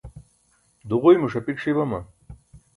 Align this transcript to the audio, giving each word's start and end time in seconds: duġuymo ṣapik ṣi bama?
duġuymo 0.87 1.27
ṣapik 1.33 1.57
ṣi 1.63 1.71
bama? 1.77 1.99